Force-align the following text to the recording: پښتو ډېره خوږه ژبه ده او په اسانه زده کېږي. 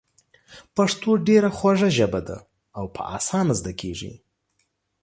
پښتو 0.75 1.09
ډېره 1.27 1.49
خوږه 1.57 1.89
ژبه 1.97 2.21
ده 2.27 2.37
او 2.77 2.85
په 2.95 3.01
اسانه 3.17 3.53
زده 3.59 3.73
کېږي. 3.81 4.13